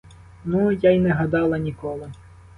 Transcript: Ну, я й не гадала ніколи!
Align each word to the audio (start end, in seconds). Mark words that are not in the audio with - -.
Ну, 0.45 0.71
я 0.71 0.91
й 0.91 0.99
не 0.99 1.09
гадала 1.13 1.57
ніколи! 1.57 2.11